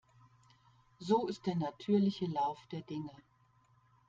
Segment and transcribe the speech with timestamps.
[0.97, 3.11] So ist der natürliche Lauf der Dinge.